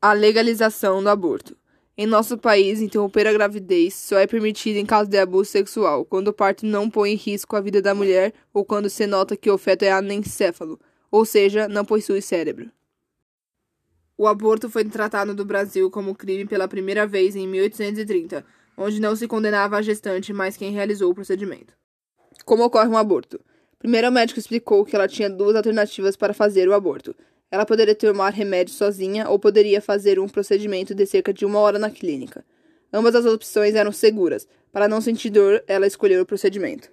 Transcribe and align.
A 0.00 0.12
legalização 0.12 1.02
do 1.02 1.08
aborto. 1.08 1.56
Em 1.96 2.06
nosso 2.06 2.38
país, 2.38 2.80
interromper 2.80 3.26
a 3.26 3.32
gravidez 3.32 3.94
só 3.94 4.16
é 4.16 4.28
permitido 4.28 4.76
em 4.76 4.86
caso 4.86 5.10
de 5.10 5.18
abuso 5.18 5.50
sexual, 5.50 6.04
quando 6.04 6.28
o 6.28 6.32
parto 6.32 6.64
não 6.64 6.88
põe 6.88 7.10
em 7.10 7.16
risco 7.16 7.56
a 7.56 7.60
vida 7.60 7.82
da 7.82 7.96
mulher 7.96 8.32
ou 8.54 8.64
quando 8.64 8.88
se 8.88 9.08
nota 9.08 9.36
que 9.36 9.50
o 9.50 9.58
feto 9.58 9.82
é 9.82 9.90
anencéfalo, 9.90 10.78
ou 11.10 11.24
seja, 11.24 11.66
não 11.66 11.84
possui 11.84 12.22
cérebro. 12.22 12.70
O 14.16 14.28
aborto 14.28 14.70
foi 14.70 14.84
tratado 14.84 15.34
no 15.34 15.44
Brasil 15.44 15.90
como 15.90 16.14
crime 16.14 16.44
pela 16.46 16.68
primeira 16.68 17.04
vez 17.04 17.34
em 17.34 17.48
1830, 17.48 18.46
onde 18.76 19.00
não 19.00 19.16
se 19.16 19.26
condenava 19.26 19.78
a 19.78 19.82
gestante, 19.82 20.32
mas 20.32 20.56
quem 20.56 20.70
realizou 20.70 21.10
o 21.10 21.14
procedimento. 21.14 21.74
Como 22.44 22.62
ocorre 22.62 22.88
um 22.88 22.96
aborto? 22.96 23.40
Primeiro, 23.80 24.10
o 24.10 24.12
médico 24.12 24.38
explicou 24.38 24.84
que 24.84 24.94
ela 24.94 25.08
tinha 25.08 25.28
duas 25.28 25.56
alternativas 25.56 26.16
para 26.16 26.32
fazer 26.32 26.68
o 26.68 26.74
aborto 26.74 27.16
ela 27.50 27.64
poderia 27.64 27.94
tomar 27.94 28.32
remédio 28.32 28.74
sozinha 28.74 29.28
ou 29.28 29.38
poderia 29.38 29.80
fazer 29.80 30.18
um 30.18 30.28
procedimento 30.28 30.94
de 30.94 31.06
cerca 31.06 31.32
de 31.32 31.46
uma 31.46 31.58
hora 31.58 31.78
na 31.78 31.90
clínica. 31.90 32.44
Ambas 32.92 33.14
as 33.14 33.24
opções 33.24 33.74
eram 33.74 33.92
seguras. 33.92 34.46
Para 34.70 34.88
não 34.88 35.00
sentir 35.00 35.30
dor, 35.30 35.62
ela 35.66 35.86
escolheu 35.86 36.22
o 36.22 36.26
procedimento. 36.26 36.90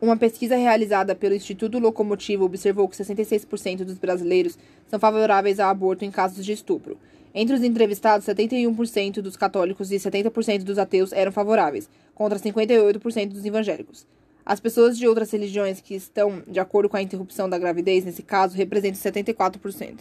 Uma 0.00 0.16
pesquisa 0.16 0.56
realizada 0.56 1.14
pelo 1.14 1.34
Instituto 1.34 1.78
Locomotivo 1.78 2.44
observou 2.44 2.88
que 2.88 2.96
66% 2.96 3.84
dos 3.84 3.98
brasileiros 3.98 4.56
são 4.86 4.98
favoráveis 4.98 5.58
ao 5.58 5.68
aborto 5.68 6.04
em 6.04 6.10
casos 6.10 6.44
de 6.44 6.52
estupro. 6.52 6.96
Entre 7.34 7.54
os 7.54 7.62
entrevistados, 7.62 8.26
71% 8.26 9.20
dos 9.20 9.36
católicos 9.36 9.90
e 9.90 9.96
70% 9.96 10.62
dos 10.62 10.78
ateus 10.78 11.12
eram 11.12 11.32
favoráveis, 11.32 11.90
contra 12.14 12.38
58% 12.38 13.28
dos 13.28 13.44
evangélicos. 13.44 14.06
As 14.48 14.58
pessoas 14.58 14.96
de 14.96 15.06
outras 15.06 15.30
religiões 15.30 15.78
que 15.78 15.94
estão 15.94 16.42
de 16.48 16.58
acordo 16.58 16.88
com 16.88 16.96
a 16.96 17.02
interrupção 17.02 17.50
da 17.50 17.58
gravidez, 17.58 18.06
nesse 18.06 18.22
caso, 18.22 18.56
representam 18.56 18.98
74%. 18.98 19.98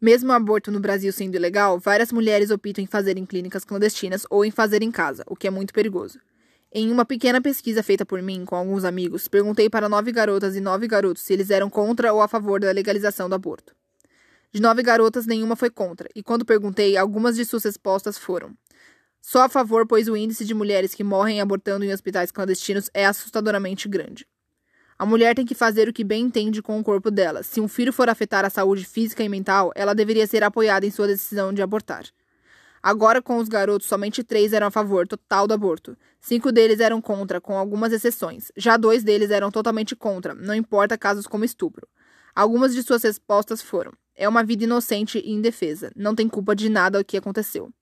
Mesmo 0.00 0.30
o 0.30 0.32
aborto 0.32 0.70
no 0.70 0.78
Brasil 0.78 1.12
sendo 1.12 1.34
ilegal, 1.34 1.80
várias 1.80 2.12
mulheres 2.12 2.52
optam 2.52 2.84
em 2.84 2.86
fazer 2.86 3.18
em 3.18 3.26
clínicas 3.26 3.64
clandestinas 3.64 4.24
ou 4.30 4.44
em 4.44 4.52
fazer 4.52 4.84
em 4.84 4.92
casa, 4.92 5.24
o 5.26 5.34
que 5.34 5.48
é 5.48 5.50
muito 5.50 5.74
perigoso. 5.74 6.20
Em 6.72 6.92
uma 6.92 7.04
pequena 7.04 7.42
pesquisa 7.42 7.82
feita 7.82 8.06
por 8.06 8.22
mim 8.22 8.44
com 8.44 8.54
alguns 8.54 8.84
amigos, 8.84 9.26
perguntei 9.26 9.68
para 9.68 9.88
nove 9.88 10.12
garotas 10.12 10.54
e 10.54 10.60
nove 10.60 10.86
garotos 10.86 11.24
se 11.24 11.32
eles 11.32 11.50
eram 11.50 11.68
contra 11.68 12.12
ou 12.12 12.22
a 12.22 12.28
favor 12.28 12.60
da 12.60 12.70
legalização 12.70 13.28
do 13.28 13.34
aborto. 13.34 13.74
De 14.52 14.62
nove 14.62 14.80
garotas, 14.80 15.26
nenhuma 15.26 15.56
foi 15.56 15.70
contra, 15.70 16.08
e 16.14 16.22
quando 16.22 16.44
perguntei, 16.44 16.96
algumas 16.96 17.34
de 17.34 17.44
suas 17.44 17.64
respostas 17.64 18.16
foram: 18.16 18.56
só 19.22 19.44
a 19.44 19.48
favor, 19.48 19.86
pois 19.86 20.08
o 20.08 20.16
índice 20.16 20.44
de 20.44 20.52
mulheres 20.52 20.96
que 20.96 21.04
morrem 21.04 21.40
abortando 21.40 21.84
em 21.84 21.92
hospitais 21.92 22.32
clandestinos 22.32 22.90
é 22.92 23.06
assustadoramente 23.06 23.88
grande. 23.88 24.26
A 24.98 25.06
mulher 25.06 25.36
tem 25.36 25.46
que 25.46 25.54
fazer 25.54 25.88
o 25.88 25.92
que 25.92 26.02
bem 26.02 26.24
entende 26.24 26.60
com 26.60 26.78
o 26.78 26.82
corpo 26.82 27.08
dela. 27.08 27.44
Se 27.44 27.60
um 27.60 27.68
filho 27.68 27.92
for 27.92 28.08
afetar 28.08 28.44
a 28.44 28.50
saúde 28.50 28.84
física 28.84 29.22
e 29.22 29.28
mental, 29.28 29.72
ela 29.76 29.94
deveria 29.94 30.26
ser 30.26 30.42
apoiada 30.42 30.84
em 30.84 30.90
sua 30.90 31.06
decisão 31.06 31.52
de 31.52 31.62
abortar. 31.62 32.04
Agora, 32.82 33.22
com 33.22 33.36
os 33.36 33.48
garotos, 33.48 33.86
somente 33.86 34.24
três 34.24 34.52
eram 34.52 34.66
a 34.66 34.70
favor 34.70 35.06
total 35.06 35.46
do 35.46 35.54
aborto. 35.54 35.96
Cinco 36.20 36.50
deles 36.50 36.80
eram 36.80 37.00
contra, 37.00 37.40
com 37.40 37.56
algumas 37.56 37.92
exceções. 37.92 38.50
Já 38.56 38.76
dois 38.76 39.04
deles 39.04 39.30
eram 39.30 39.52
totalmente 39.52 39.94
contra, 39.94 40.34
não 40.34 40.54
importa 40.54 40.98
casos 40.98 41.28
como 41.28 41.44
estupro. 41.44 41.86
Algumas 42.34 42.74
de 42.74 42.82
suas 42.82 43.04
respostas 43.04 43.62
foram: 43.62 43.92
é 44.16 44.28
uma 44.28 44.42
vida 44.42 44.64
inocente 44.64 45.18
e 45.24 45.30
indefesa, 45.30 45.92
não 45.94 46.12
tem 46.12 46.28
culpa 46.28 46.56
de 46.56 46.68
nada 46.68 46.98
o 46.98 47.04
que 47.04 47.16
aconteceu. 47.16 47.72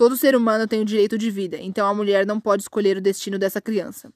Todo 0.00 0.16
ser 0.16 0.34
humano 0.34 0.66
tem 0.66 0.80
o 0.80 0.84
direito 0.86 1.18
de 1.18 1.30
vida, 1.30 1.58
então 1.60 1.86
a 1.86 1.92
mulher 1.92 2.24
não 2.24 2.40
pode 2.40 2.62
escolher 2.62 2.96
o 2.96 3.02
destino 3.02 3.38
dessa 3.38 3.60
criança. 3.60 4.10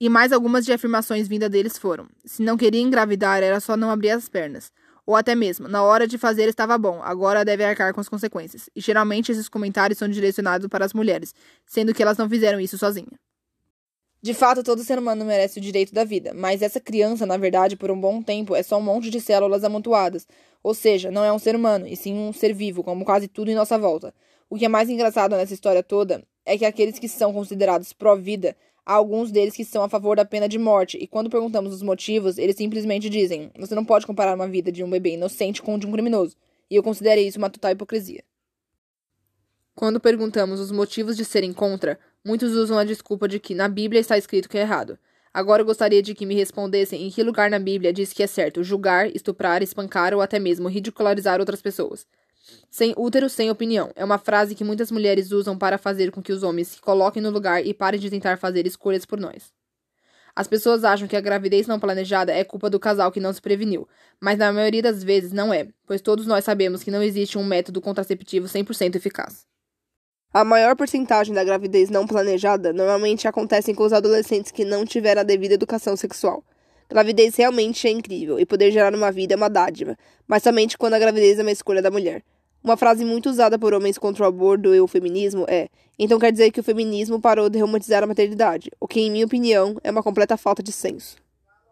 E 0.00 0.08
mais 0.08 0.30
algumas 0.30 0.64
de 0.64 0.72
afirmações 0.72 1.26
vindas 1.26 1.50
deles 1.50 1.76
foram: 1.76 2.06
se 2.24 2.40
não 2.40 2.56
queria 2.56 2.80
engravidar, 2.80 3.42
era 3.42 3.58
só 3.58 3.76
não 3.76 3.90
abrir 3.90 4.10
as 4.10 4.28
pernas. 4.28 4.70
Ou 5.04 5.16
até 5.16 5.34
mesmo, 5.34 5.66
na 5.66 5.82
hora 5.82 6.06
de 6.06 6.16
fazer 6.16 6.48
estava 6.48 6.78
bom, 6.78 7.02
agora 7.02 7.44
deve 7.44 7.64
arcar 7.64 7.92
com 7.92 8.00
as 8.00 8.08
consequências. 8.08 8.70
E 8.76 8.80
geralmente 8.80 9.32
esses 9.32 9.48
comentários 9.48 9.98
são 9.98 10.08
direcionados 10.08 10.68
para 10.68 10.84
as 10.84 10.94
mulheres, 10.94 11.34
sendo 11.66 11.92
que 11.92 12.00
elas 12.00 12.16
não 12.16 12.28
fizeram 12.28 12.60
isso 12.60 12.78
sozinhas. 12.78 13.27
De 14.20 14.34
fato, 14.34 14.64
todo 14.64 14.82
ser 14.82 14.98
humano 14.98 15.24
merece 15.24 15.58
o 15.58 15.62
direito 15.62 15.94
da 15.94 16.02
vida, 16.02 16.32
mas 16.34 16.60
essa 16.60 16.80
criança, 16.80 17.24
na 17.24 17.36
verdade, 17.36 17.76
por 17.76 17.88
um 17.88 18.00
bom 18.00 18.20
tempo, 18.20 18.56
é 18.56 18.64
só 18.64 18.76
um 18.76 18.82
monte 18.82 19.10
de 19.10 19.20
células 19.20 19.62
amontoadas. 19.62 20.26
Ou 20.60 20.74
seja, 20.74 21.08
não 21.08 21.24
é 21.24 21.32
um 21.32 21.38
ser 21.38 21.54
humano, 21.54 21.86
e 21.86 21.94
sim 21.94 22.14
um 22.14 22.32
ser 22.32 22.52
vivo, 22.52 22.82
como 22.82 23.04
quase 23.04 23.28
tudo 23.28 23.48
em 23.48 23.54
nossa 23.54 23.78
volta. 23.78 24.12
O 24.50 24.56
que 24.56 24.64
é 24.64 24.68
mais 24.68 24.88
engraçado 24.88 25.36
nessa 25.36 25.54
história 25.54 25.84
toda 25.84 26.24
é 26.44 26.58
que 26.58 26.64
aqueles 26.64 26.98
que 26.98 27.08
são 27.08 27.32
considerados 27.32 27.92
pró-vida, 27.92 28.56
há 28.84 28.94
alguns 28.94 29.30
deles 29.30 29.54
que 29.54 29.64
são 29.64 29.84
a 29.84 29.88
favor 29.88 30.16
da 30.16 30.24
pena 30.24 30.48
de 30.48 30.58
morte, 30.58 30.98
e 31.00 31.06
quando 31.06 31.30
perguntamos 31.30 31.72
os 31.72 31.82
motivos, 31.82 32.38
eles 32.38 32.56
simplesmente 32.56 33.08
dizem: 33.08 33.52
você 33.56 33.74
não 33.74 33.84
pode 33.84 34.04
comparar 34.04 34.34
uma 34.34 34.48
vida 34.48 34.72
de 34.72 34.82
um 34.82 34.90
bebê 34.90 35.14
inocente 35.14 35.62
com 35.62 35.76
a 35.76 35.78
de 35.78 35.86
um 35.86 35.92
criminoso. 35.92 36.34
E 36.68 36.74
eu 36.74 36.82
considerei 36.82 37.28
isso 37.28 37.38
uma 37.38 37.50
total 37.50 37.70
hipocrisia. 37.70 38.24
Quando 39.78 40.00
perguntamos 40.00 40.58
os 40.58 40.72
motivos 40.72 41.16
de 41.16 41.24
serem 41.24 41.52
contra, 41.52 42.00
muitos 42.24 42.50
usam 42.50 42.76
a 42.76 42.82
desculpa 42.82 43.28
de 43.28 43.38
que 43.38 43.54
na 43.54 43.68
Bíblia 43.68 44.00
está 44.00 44.18
escrito 44.18 44.48
que 44.48 44.58
é 44.58 44.62
errado. 44.62 44.98
Agora 45.32 45.62
eu 45.62 45.66
gostaria 45.66 46.02
de 46.02 46.16
que 46.16 46.26
me 46.26 46.34
respondessem 46.34 47.06
em 47.06 47.10
que 47.12 47.22
lugar 47.22 47.48
na 47.48 47.60
Bíblia 47.60 47.92
diz 47.92 48.12
que 48.12 48.20
é 48.20 48.26
certo 48.26 48.64
julgar, 48.64 49.06
estuprar, 49.14 49.62
espancar 49.62 50.12
ou 50.12 50.20
até 50.20 50.40
mesmo 50.40 50.66
ridicularizar 50.66 51.38
outras 51.38 51.62
pessoas. 51.62 52.08
Sem 52.68 52.92
útero, 52.96 53.28
sem 53.28 53.52
opinião. 53.52 53.92
É 53.94 54.04
uma 54.04 54.18
frase 54.18 54.56
que 54.56 54.64
muitas 54.64 54.90
mulheres 54.90 55.30
usam 55.30 55.56
para 55.56 55.78
fazer 55.78 56.10
com 56.10 56.20
que 56.20 56.32
os 56.32 56.42
homens 56.42 56.66
se 56.66 56.80
coloquem 56.80 57.22
no 57.22 57.30
lugar 57.30 57.64
e 57.64 57.72
parem 57.72 58.00
de 58.00 58.10
tentar 58.10 58.36
fazer 58.36 58.66
escolhas 58.66 59.04
por 59.06 59.20
nós. 59.20 59.52
As 60.34 60.48
pessoas 60.48 60.82
acham 60.82 61.06
que 61.06 61.14
a 61.14 61.20
gravidez 61.20 61.68
não 61.68 61.78
planejada 61.78 62.32
é 62.32 62.42
culpa 62.42 62.68
do 62.68 62.80
casal 62.80 63.12
que 63.12 63.20
não 63.20 63.32
se 63.32 63.40
preveniu, 63.40 63.86
mas 64.20 64.38
na 64.38 64.52
maioria 64.52 64.82
das 64.82 65.04
vezes 65.04 65.30
não 65.30 65.54
é, 65.54 65.68
pois 65.86 66.00
todos 66.00 66.26
nós 66.26 66.42
sabemos 66.44 66.82
que 66.82 66.90
não 66.90 67.00
existe 67.00 67.38
um 67.38 67.44
método 67.44 67.80
contraceptivo 67.80 68.48
100% 68.48 68.96
eficaz. 68.96 69.46
A 70.38 70.44
maior 70.44 70.76
porcentagem 70.76 71.34
da 71.34 71.42
gravidez 71.42 71.90
não 71.90 72.06
planejada 72.06 72.72
normalmente 72.72 73.26
acontece 73.26 73.74
com 73.74 73.82
os 73.82 73.92
adolescentes 73.92 74.52
que 74.52 74.64
não 74.64 74.84
tiveram 74.84 75.22
a 75.22 75.24
devida 75.24 75.54
educação 75.54 75.96
sexual. 75.96 76.44
Gravidez 76.88 77.34
realmente 77.34 77.88
é 77.88 77.90
incrível 77.90 78.38
e 78.38 78.46
poder 78.46 78.70
gerar 78.70 78.94
uma 78.94 79.10
vida 79.10 79.34
é 79.34 79.36
uma 79.36 79.50
dádiva, 79.50 79.96
mas 80.28 80.44
somente 80.44 80.78
quando 80.78 80.94
a 80.94 80.98
gravidez 81.00 81.40
é 81.40 81.42
uma 81.42 81.50
escolha 81.50 81.82
da 81.82 81.90
mulher. 81.90 82.22
Uma 82.62 82.76
frase 82.76 83.04
muito 83.04 83.28
usada 83.28 83.58
por 83.58 83.74
homens 83.74 83.98
contra 83.98 84.22
o 84.22 84.28
aborto 84.28 84.72
e 84.72 84.80
o 84.80 84.86
feminismo 84.86 85.44
é: 85.48 85.68
então 85.98 86.20
quer 86.20 86.30
dizer 86.30 86.52
que 86.52 86.60
o 86.60 86.62
feminismo 86.62 87.20
parou 87.20 87.50
de 87.50 87.58
romantizar 87.58 88.04
a 88.04 88.06
maternidade, 88.06 88.70
o 88.78 88.86
que, 88.86 89.00
em 89.00 89.10
minha 89.10 89.26
opinião, 89.26 89.76
é 89.82 89.90
uma 89.90 90.04
completa 90.04 90.36
falta 90.36 90.62
de 90.62 90.70
senso. 90.70 91.16